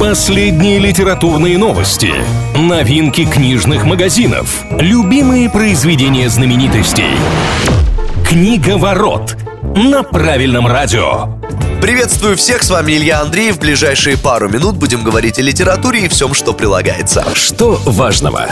Последние 0.00 0.78
литературные 0.78 1.58
новости, 1.58 2.10
новинки 2.56 3.26
книжных 3.26 3.84
магазинов, 3.84 4.64
любимые 4.70 5.50
произведения 5.50 6.30
знаменитостей. 6.30 7.04
Книга 8.26 8.78
ворот 8.78 9.36
на 9.76 10.02
правильном 10.02 10.66
радио. 10.66 11.34
Приветствую 11.80 12.36
всех, 12.36 12.62
с 12.62 12.68
вами 12.68 12.92
Илья 12.92 13.22
Андреев. 13.22 13.56
В 13.56 13.58
ближайшие 13.58 14.18
пару 14.18 14.50
минут 14.50 14.76
будем 14.76 15.02
говорить 15.02 15.38
о 15.38 15.42
литературе 15.42 16.04
и 16.04 16.08
всем, 16.08 16.34
что 16.34 16.52
прилагается. 16.52 17.24
Что 17.34 17.80
важного? 17.86 18.48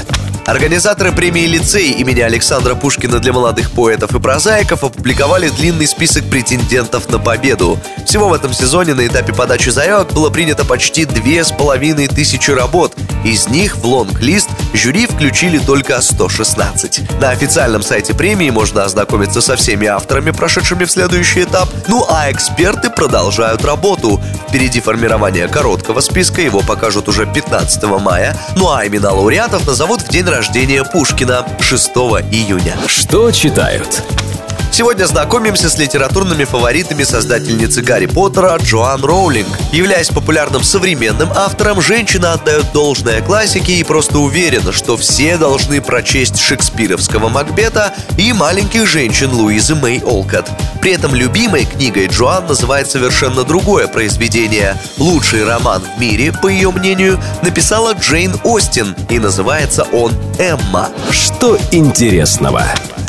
Организаторы 0.47 1.13
премии 1.13 1.45
«Лицей» 1.45 1.91
имени 1.91 2.21
Александра 2.21 2.75
Пушкина 2.75 3.19
для 3.19 3.35
молодых 3.35 3.71
поэтов 3.71 4.15
и 4.15 4.19
прозаиков 4.19 4.83
опубликовали 4.83 5.51
длинный 5.51 5.87
список 5.87 6.25
претендентов 6.31 7.11
на 7.11 7.19
победу. 7.19 7.79
Всего 8.07 8.31
в 8.31 8.33
этом 8.33 8.55
сезоне 8.55 8.95
на 8.95 9.07
этапе 9.07 9.35
подачи 9.35 9.69
заявок 9.69 10.15
было 10.15 10.31
принято 10.31 10.65
почти 10.65 11.05
две 11.05 11.45
с 11.45 11.53
половиной 11.53 12.09
тысячи 12.09 12.51
работ. 12.51 12.95
Из 13.27 13.47
них 13.49 13.77
в 13.77 13.85
лонг-лист 13.85 14.49
жюри 14.73 15.07
включили 15.07 15.59
только 15.59 16.01
116. 16.01 17.21
На 17.21 17.29
официальном 17.29 17.83
сайте 17.83 18.15
премии 18.15 18.49
можно 18.49 18.85
ознакомиться 18.85 19.43
со 19.43 19.55
всеми 19.55 19.87
авторами, 19.87 20.31
прошедшими 20.31 20.87
в 20.87 20.91
следующий 20.91 21.43
этап. 21.43 21.69
Ну 21.89 22.07
а 22.09 22.33
эксперты 22.33 22.89
продолжают 22.89 23.18
работу. 23.65 24.21
Впереди 24.49 24.81
формирование 24.81 25.49
короткого 25.49 26.01
списка, 26.01 26.41
его 26.41 26.61
покажут 26.61 27.09
уже 27.09 27.27
15 27.27 27.85
мая. 28.01 28.37
Ну 28.57 28.71
а 28.71 28.87
имена 28.87 29.13
лауреатов 29.13 29.67
назовут 29.67 30.03
в 30.03 30.09
день 30.09 30.27
рождения 30.27 30.85
Пушкина 30.85 31.47
6 31.61 31.89
июня. 32.31 32.77
Что 32.87 33.31
читают? 33.31 34.03
Сегодня 34.79 35.07
знакомимся 35.07 35.69
с 35.69 35.77
литературными 35.77 36.45
фаворитами 36.45 37.03
создательницы 37.03 37.83
Гарри 37.83 38.07
Поттера 38.07 38.57
Джоан 38.63 39.05
Роулинг. 39.05 39.49
Являясь 39.73 40.09
популярным 40.09 40.63
современным 40.63 41.33
автором, 41.35 41.83
женщина 41.83 42.35
отдает 42.35 42.71
должное 42.73 43.21
классике 43.21 43.73
и 43.73 43.83
просто 43.83 44.21
уверена, 44.21 44.71
что 44.71 44.97
все 44.97 45.37
должны 45.37 45.81
прочесть 45.81 46.39
шекспировского 46.39 47.29
Макбета 47.29 47.93
и 48.17 48.33
маленьких 48.33 48.87
женщин 48.87 49.33
Луизы 49.33 49.75
Мэй 49.75 50.01
Олкот. 50.01 50.49
При 50.81 50.93
этом 50.93 51.13
любимой 51.13 51.65
книгой 51.65 52.07
Джоан 52.07 52.47
называет 52.47 52.89
совершенно 52.89 53.43
другое 53.43 53.89
произведение. 53.89 54.81
Лучший 54.97 55.45
роман 55.45 55.83
в 55.83 56.01
мире, 56.01 56.33
по 56.33 56.47
ее 56.47 56.71
мнению, 56.71 57.21
написала 57.43 57.95
Джейн 57.95 58.37
Остин, 58.45 58.95
и 59.11 59.19
называется 59.19 59.89
он 59.91 60.13
«Эмма». 60.39 60.91
Что 61.11 61.59
интересного? 61.73 62.63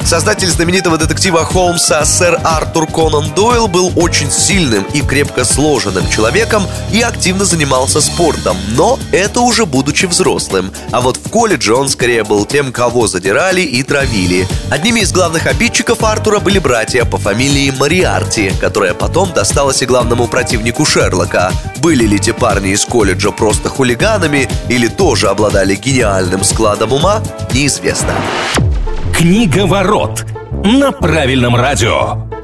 Создатель 0.04 0.50
знаменитого 0.50 0.98
детектива 0.98 1.46
Холмса 1.46 2.04
сэр 2.04 2.40
Артур 2.44 2.88
Конан 2.88 3.32
Дойл 3.36 3.68
был 3.68 3.92
очень 3.96 4.32
сильным 4.32 4.84
и 4.94 5.02
крепко 5.02 5.46
сложенным 5.46 6.10
человеком 6.10 6.64
и 6.92 7.02
активно 7.02 7.46
занимался 7.46 8.02
спортом, 8.02 8.58
но 8.76 8.98
это 9.12 9.42
уже 9.42 9.66
будучи 9.66 10.06
взрослым. 10.08 10.72
А 10.92 11.02
вот 11.02 11.18
в 11.18 11.30
колледже 11.30 11.76
он 11.76 11.90
скорее 11.90 12.24
был 12.24 12.46
тем, 12.46 12.72
кого 12.72 13.08
задирали 13.08 13.62
и 13.62 13.84
травили. 13.84 14.48
Одними 14.72 15.02
из 15.02 15.12
главных 15.12 15.46
обидчиков 15.46 16.04
Артура 16.04 16.40
были 16.40 16.60
братья 16.60 17.06
по 17.06 17.18
фамилии 17.18 17.72
Мариарти, 17.72 18.52
которая 18.60 18.94
потом 18.94 19.32
досталась 19.34 19.82
и 19.82 19.86
главному 19.86 20.28
противнику 20.28 20.86
Шерлока. 20.86 21.52
Были 21.78 22.06
ли 22.06 22.20
те 22.20 22.34
парни 22.34 22.72
из 22.72 22.84
колледжа 22.86 23.32
просто 23.32 23.70
хулиганами 23.70 24.50
или 24.70 24.88
тоже 24.88 25.28
обладали 25.28 25.76
гениальным 25.76 26.44
складом 26.44 26.94
ума, 26.94 27.22
неизвестно. 27.54 28.14
Книга 29.20 29.66
ворот 29.66 30.26
на 30.64 30.94
правильном 30.94 31.54
радио. 31.54 32.39